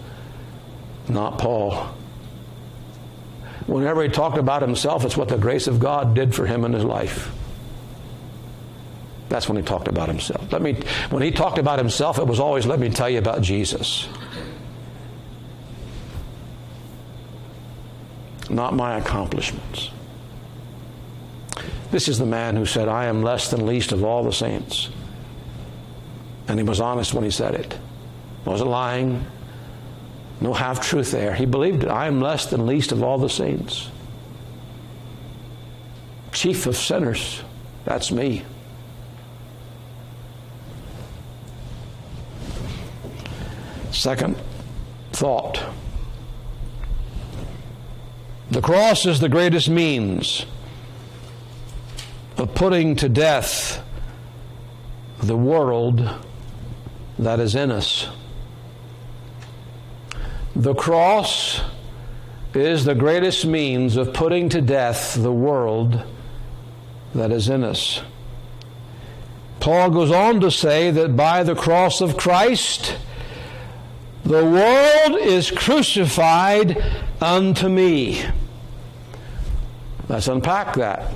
[1.08, 1.94] Not Paul.
[3.66, 6.72] Whenever he talked about himself, it's what the grace of God did for him in
[6.72, 7.30] his life.
[9.28, 10.52] That's when he talked about himself.
[10.52, 10.74] Let me,
[11.10, 14.08] when he talked about himself, it was always, let me tell you about Jesus.
[18.48, 19.90] Not my accomplishments.
[21.90, 24.90] This is the man who said, I am less than least of all the saints.
[26.46, 27.76] And he was honest when he said it.
[28.44, 29.26] Wasn't lying,
[30.40, 31.34] no half truth there.
[31.34, 31.88] He believed it.
[31.88, 33.90] I am less than least of all the saints.
[36.32, 37.42] Chief of sinners.
[37.84, 38.44] That's me.
[43.90, 44.36] Second
[45.12, 45.62] thought
[48.50, 50.46] the cross is the greatest means
[52.36, 53.82] of putting to death
[55.18, 56.08] the world
[57.18, 58.08] that is in us.
[60.56, 61.60] The cross
[62.54, 66.02] is the greatest means of putting to death the world
[67.14, 68.00] that is in us.
[69.60, 72.96] Paul goes on to say that by the cross of Christ,
[74.24, 76.82] the world is crucified
[77.20, 78.24] unto me.
[80.08, 81.12] Let's unpack that.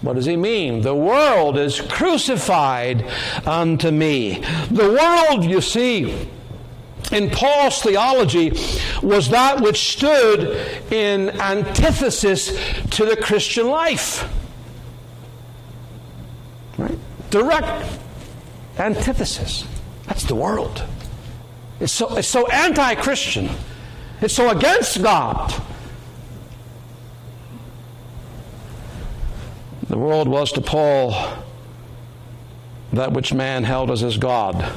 [0.00, 0.80] What does he mean?
[0.80, 3.06] The world is crucified
[3.44, 4.42] unto me.
[4.70, 6.30] The world, you see,
[7.12, 8.52] in Paul's theology
[9.02, 10.56] was that which stood
[10.90, 12.58] in antithesis
[12.90, 14.28] to the Christian life.
[16.78, 16.98] Right?
[17.30, 17.98] Direct
[18.78, 19.64] antithesis.
[20.06, 20.84] That's the world.
[21.80, 23.50] It's so, it's so anti Christian,
[24.20, 25.52] it's so against God.
[29.88, 31.12] The world was to Paul
[32.94, 34.72] that which man held as his God.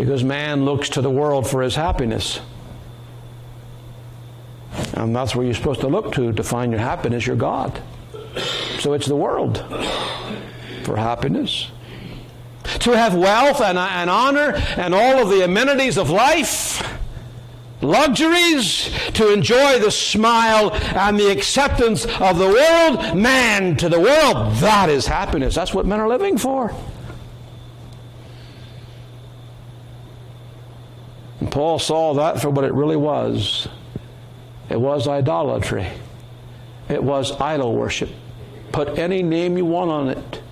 [0.00, 2.40] Because man looks to the world for his happiness.
[4.94, 7.82] And that's where you're supposed to look to to find your happiness, your God.
[8.78, 9.58] So it's the world
[10.84, 11.70] for happiness.
[12.64, 16.82] To have wealth and, and honor and all of the amenities of life,
[17.82, 24.54] luxuries, to enjoy the smile and the acceptance of the world, man to the world,
[24.60, 25.54] that is happiness.
[25.54, 26.74] That's what men are living for.
[31.60, 33.68] Paul saw that for what it really was
[34.70, 35.86] it was idolatry,
[36.88, 38.08] it was idol worship.
[38.72, 40.42] Put any name you want on it.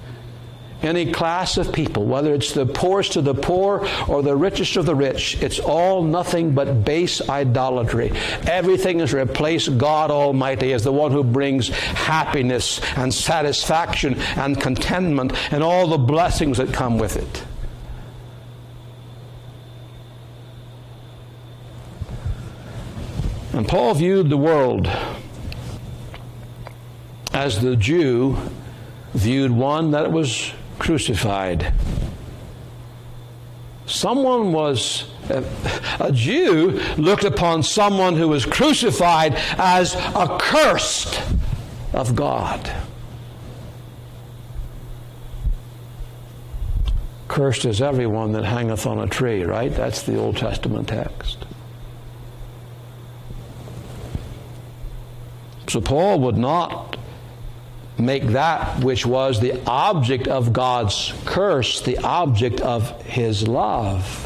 [0.82, 4.84] Any class of people, whether it's the poorest of the poor or the richest of
[4.84, 8.12] the rich, it's all nothing but base idolatry.
[8.42, 15.32] Everything is replaced God Almighty as the one who brings happiness and satisfaction and contentment
[15.54, 17.44] and all the blessings that come with it.
[23.58, 24.86] And Paul viewed the world
[27.32, 28.38] as the Jew
[29.14, 31.74] viewed one that was crucified.
[33.84, 35.10] Someone was,
[35.98, 41.20] a Jew looked upon someone who was crucified as accursed
[41.92, 42.72] of God.
[47.26, 49.74] Cursed is everyone that hangeth on a tree, right?
[49.74, 51.44] That's the Old Testament text.
[55.68, 56.96] So Paul would not
[57.98, 64.24] make that which was the object of God's curse the object of his love.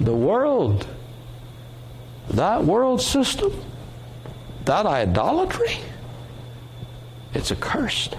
[0.00, 0.88] The world,
[2.30, 3.52] that world system,
[4.64, 5.78] that idolatry,
[7.32, 8.16] it's accursed.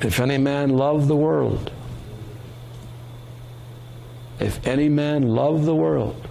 [0.00, 1.70] If any man love the world,
[4.40, 6.26] if any man love the world,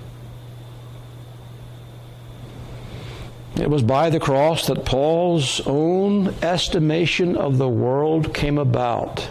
[3.57, 9.29] It was by the cross that Paul's own estimation of the world came about.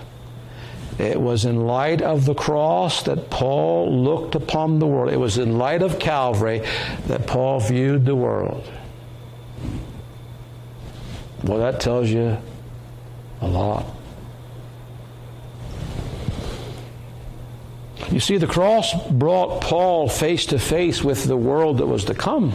[0.98, 5.12] It was in light of the cross that Paul looked upon the world.
[5.12, 6.62] It was in light of Calvary
[7.06, 8.64] that Paul viewed the world.
[11.42, 12.38] Well, that tells you
[13.42, 13.84] a lot.
[18.10, 22.14] You see, the cross brought Paul face to face with the world that was to
[22.14, 22.52] come.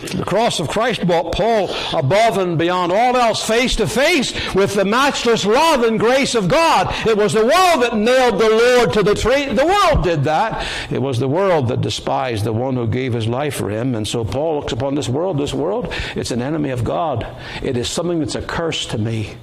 [0.00, 4.74] The cross of Christ brought Paul above and beyond all else, face to face with
[4.74, 6.94] the matchless love and grace of God.
[7.06, 9.46] It was the world that nailed the Lord to the tree.
[9.46, 10.66] The world did that.
[10.90, 13.96] It was the world that despised the one who gave his life for him.
[13.96, 15.36] And so Paul looks upon this world.
[15.38, 17.26] This world, it's an enemy of God.
[17.60, 19.36] It is something that's a curse to me.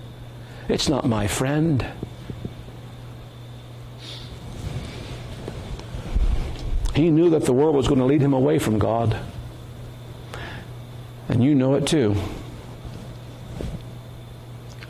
[0.70, 1.86] It's not my friend.
[6.95, 9.17] He knew that the world was going to lead him away from God.
[11.27, 12.15] And you know it too.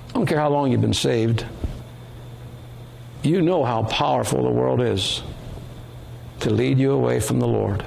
[0.10, 1.46] I don't care how long you've been saved,
[3.24, 5.24] you know how powerful the world is
[6.42, 7.84] to lead you away from the Lord.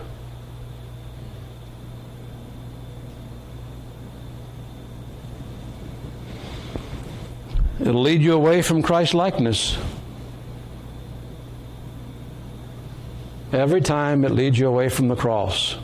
[7.81, 9.79] It'll lead you away from Christ likeness.
[13.59, 15.77] Every time it leads you away from the cross.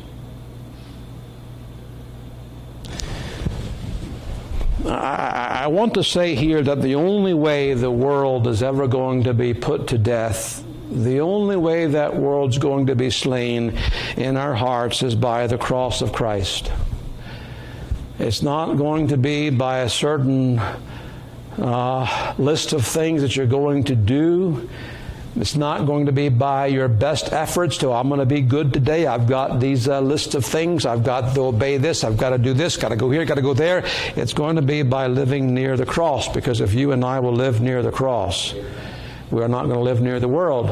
[4.87, 9.35] I, want to say here that the only way the world is ever going to
[9.35, 13.77] be put to death the only way that world's going to be slain
[14.17, 16.71] in our hearts is by the cross of Christ.
[18.19, 20.61] It's not going to be by a certain
[21.59, 24.69] uh, list of things that you're going to do.
[25.37, 28.73] It's not going to be by your best efforts to, I'm going to be good
[28.73, 29.07] today.
[29.07, 30.87] I've got these uh, lists of things.
[30.87, 32.05] I've got to obey this.
[32.05, 32.77] I've got to do this.
[32.77, 33.25] Got to go here.
[33.25, 33.85] Got to go there.
[34.15, 37.33] It's going to be by living near the cross because if you and I will
[37.33, 38.55] live near the cross,
[39.33, 40.71] we are not going to live near the world.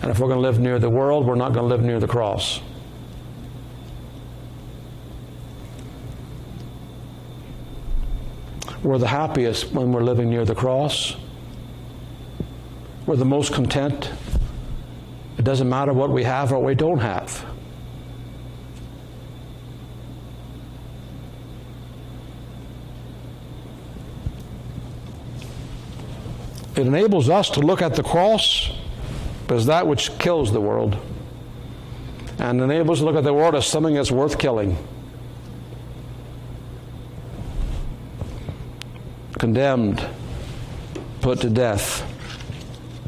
[0.00, 1.98] And if we're going to live near the world, we're not going to live near
[1.98, 2.60] the cross.
[8.86, 11.16] we're the happiest when we're living near the cross.
[13.06, 14.10] We're the most content.
[15.38, 17.44] It doesn't matter what we have or what we don't have.
[26.76, 28.70] It enables us to look at the cross
[29.48, 30.96] as that which kills the world
[32.38, 34.76] and enables us to look at the world as something that's worth killing.
[39.38, 40.06] Condemned,
[41.20, 42.05] put to death,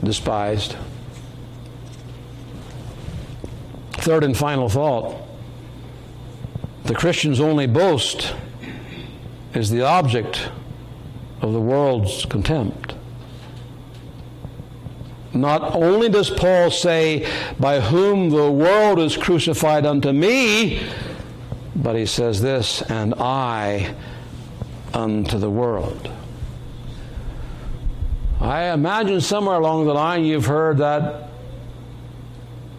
[0.03, 0.77] despised.
[3.93, 5.29] Third and final thought
[6.85, 8.35] the Christian's only boast
[9.53, 10.49] is the object
[11.43, 12.95] of the world's contempt.
[15.35, 17.29] Not only does Paul say,
[17.61, 20.81] By whom the world is crucified unto me,
[21.77, 23.95] but he says this, and I
[24.95, 26.11] unto the world.
[28.41, 31.31] I imagine somewhere along the line you've heard that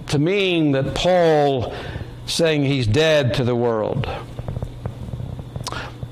[0.07, 1.73] to mean that Paul
[2.25, 4.05] saying he's dead to the world.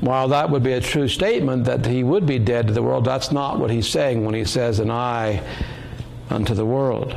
[0.02, 3.06] While that would be a true statement that he would be dead to the world,
[3.06, 5.42] that's not what he's saying when he says, and I
[6.30, 7.14] unto the world.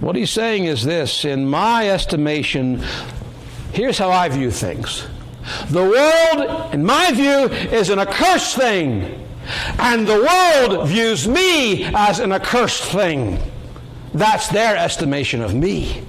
[0.00, 2.82] What he's saying is this in my estimation,
[3.72, 5.06] here's how I view things.
[5.70, 9.27] The world, in my view, is an accursed thing,
[9.78, 13.38] and the world views me as an accursed thing.
[14.14, 16.02] That's their estimation of me.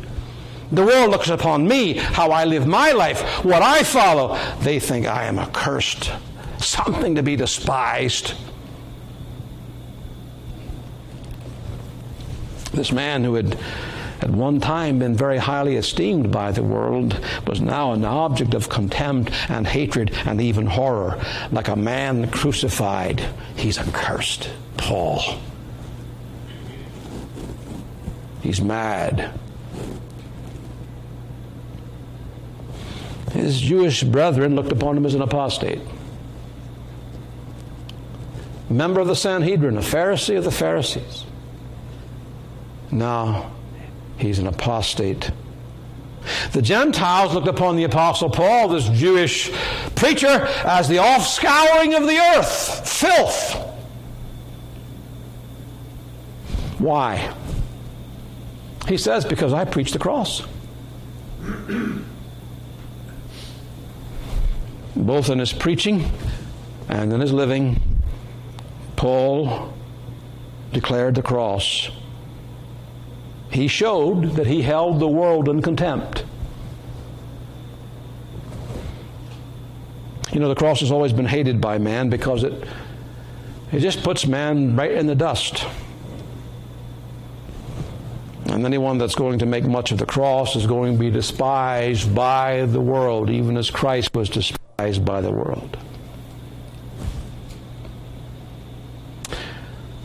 [0.72, 4.38] The world looks upon me, how I live my life, what I follow.
[4.62, 6.12] They think I am accursed,
[6.60, 8.34] something to be despised.
[12.72, 13.58] This man who had
[14.22, 18.70] at one time been very highly esteemed by the world was now an object of
[18.70, 21.20] contempt and hatred and even horror.
[21.52, 23.24] Like a man crucified,
[23.56, 24.50] he's accursed.
[24.78, 25.22] Paul.
[28.42, 29.38] He's mad.
[33.34, 35.82] His Jewish brethren looked upon him as an apostate.
[38.70, 41.26] Member of the Sanhedrin, a Pharisee of the Pharisees.
[42.92, 43.52] Now
[44.20, 45.32] he's an apostate.
[46.52, 49.52] The Gentiles looked upon the Apostle Paul, this Jewish
[49.96, 50.28] preacher,
[50.66, 53.56] as the offscouring of the earth, filth.
[56.78, 57.34] Why?
[58.88, 60.44] He says, Because I preach the cross.
[64.96, 66.12] Both in his preaching
[66.90, 67.82] and in his living,
[68.96, 69.74] Paul
[70.74, 71.90] declared the cross
[73.52, 76.24] he showed that he held the world in contempt.
[80.32, 82.68] You know, the cross has always been hated by man because it,
[83.72, 85.66] it just puts man right in the dust.
[88.46, 92.14] And anyone that's going to make much of the cross is going to be despised
[92.14, 95.78] by the world, even as Christ was despised by the world.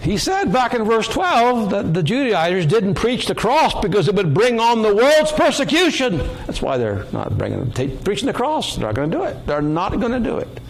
[0.05, 4.15] He said back in verse 12 that the Judaizers didn't preach the cross because it
[4.15, 6.19] would bring on the world's persecution.
[6.47, 7.71] That's why they're not bringing,
[8.03, 8.77] preaching the cross.
[8.77, 9.47] They're not going to do it.
[9.47, 10.61] They're not going to do it.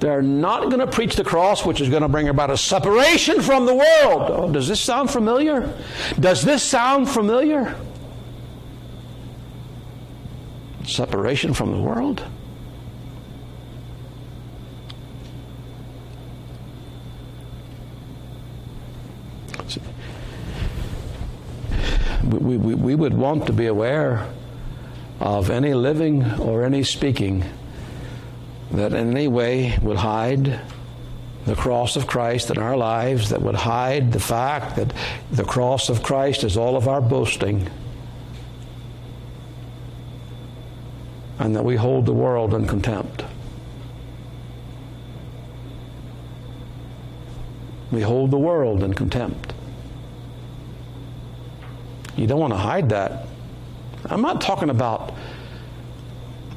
[0.00, 3.42] They're not going to preach the cross, which is going to bring about a separation
[3.42, 4.30] from the world.
[4.30, 5.70] Oh, does this sound familiar?
[6.18, 7.76] Does this sound familiar?
[10.86, 12.24] Separation from the world?
[22.24, 24.26] We, we, we would want to be aware
[25.20, 27.44] of any living or any speaking
[28.72, 30.60] that in any way would hide
[31.46, 34.92] the cross of Christ in our lives, that would hide the fact that
[35.30, 37.68] the cross of Christ is all of our boasting,
[41.38, 43.24] and that we hold the world in contempt.
[47.90, 49.52] We hold the world in contempt.
[52.16, 53.26] You don't want to hide that.
[54.06, 55.14] I'm not talking about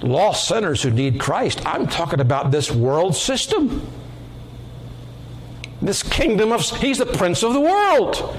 [0.01, 1.65] lost sinners who need Christ.
[1.65, 3.87] I'm talking about this world system.
[5.81, 8.37] This kingdom of, he's the prince of the world.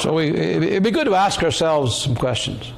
[0.00, 2.72] So we, it'd be good to ask ourselves some questions.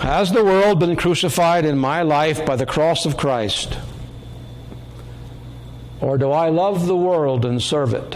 [0.00, 3.78] Has the world been crucified in my life by the cross of Christ?
[6.04, 8.14] Or do I love the world and serve it?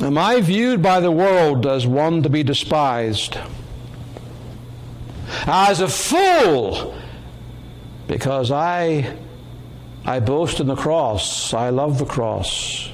[0.00, 3.36] Am I viewed by the world as one to be despised?
[5.46, 6.98] As a fool
[8.08, 9.18] because I
[10.06, 11.52] I boast in the cross.
[11.52, 12.88] I love the cross.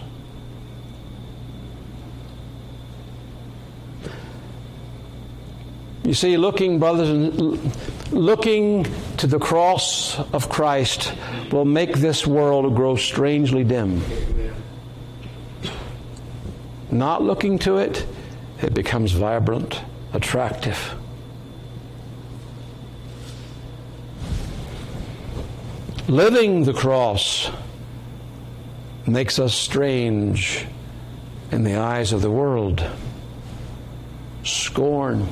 [6.02, 7.72] You see, looking, brothers, and
[8.12, 8.86] looking
[9.18, 11.12] to the cross of Christ
[11.52, 14.02] will make this world grow strangely dim.
[16.90, 18.04] Not looking to it,
[18.62, 19.80] it becomes vibrant,
[20.12, 20.94] attractive.
[26.08, 27.50] Living the cross
[29.06, 30.66] makes us strange
[31.52, 32.84] in the eyes of the world.
[34.42, 35.28] Scorn.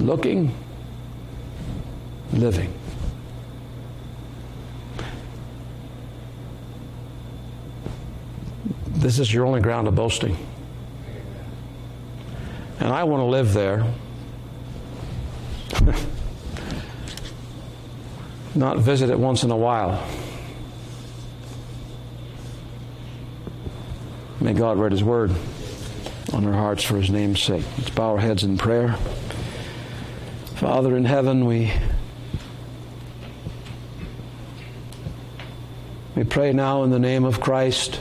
[0.00, 0.54] Looking,
[2.32, 2.72] living.
[8.88, 10.38] This is your only ground of boasting.
[12.78, 13.84] And I want to live there.
[18.54, 20.02] not visit it once in a while.
[24.40, 25.30] May God write His word
[26.32, 27.64] on our hearts for His name's sake.
[27.76, 28.96] Let's bow our heads in prayer.
[30.60, 31.72] Father in heaven, we
[36.14, 37.98] we pray now in the name of Christ.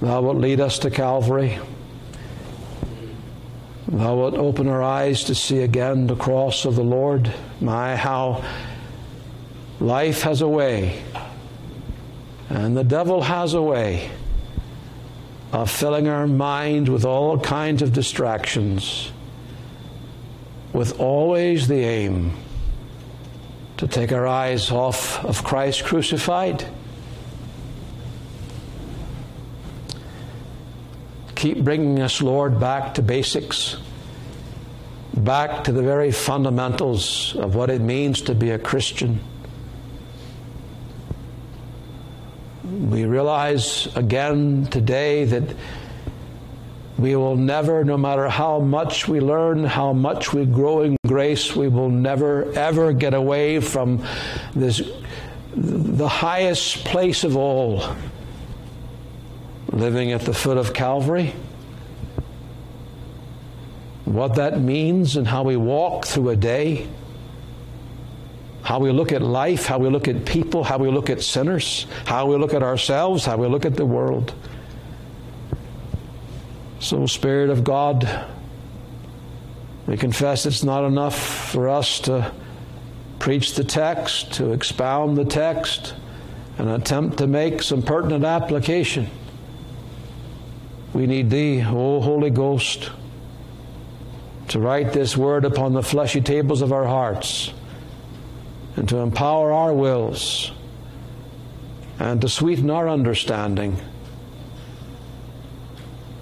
[0.00, 1.58] Thou wilt lead us to Calvary.
[3.86, 7.30] Thou wilt open our eyes to see again the cross of the Lord.
[7.60, 8.42] My, how
[9.78, 11.02] life has a way,
[12.48, 14.10] and the devil has a way
[15.52, 19.12] of filling our mind with all kinds of distractions,
[20.72, 22.32] with always the aim
[23.76, 26.64] to take our eyes off of Christ crucified.
[31.34, 33.76] Keep bringing us, Lord, back to basics,
[35.16, 39.20] back to the very fundamentals of what it means to be a Christian.
[42.64, 45.56] We realize again today that
[47.02, 51.56] we will never, no matter how much we learn, how much we grow in grace,
[51.56, 54.06] we will never, ever get away from
[54.54, 54.80] this,
[55.56, 57.82] the highest place of all
[59.72, 61.34] living at the foot of Calvary.
[64.04, 66.86] What that means and how we walk through a day,
[68.62, 71.88] how we look at life, how we look at people, how we look at sinners,
[72.04, 74.32] how we look at ourselves, how we look at the world.
[76.82, 78.26] So, Spirit of God,
[79.86, 82.32] we confess it's not enough for us to
[83.20, 85.94] preach the text, to expound the text,
[86.58, 89.08] and attempt to make some pertinent application.
[90.92, 92.90] We need Thee, O Holy Ghost,
[94.48, 97.52] to write this word upon the fleshy tables of our hearts
[98.74, 100.50] and to empower our wills
[102.00, 103.76] and to sweeten our understanding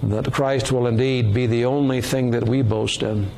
[0.03, 3.31] that Christ will indeed be the only thing that we boast in.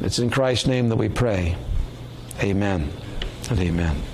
[0.00, 1.56] It's in Christ's name that we pray.
[2.42, 2.92] Amen
[3.48, 4.06] and amen.